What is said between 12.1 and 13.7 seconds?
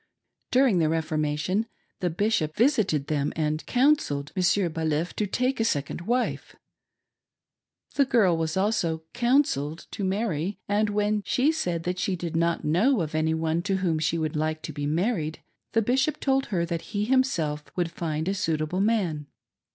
did not know of any one